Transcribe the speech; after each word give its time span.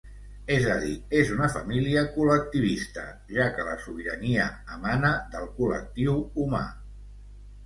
És 0.53 0.63
a 0.75 0.75
dir, 0.83 0.93
és 1.17 1.33
una 1.33 1.49
família 1.55 2.01
col·lectivista, 2.15 3.03
ja 3.35 3.45
que 3.59 3.67
la 3.69 3.77
sobirania 3.85 4.49
emana 4.79 5.13
del 5.37 5.47
col·lectiu 5.61 6.19
humà. 6.47 6.65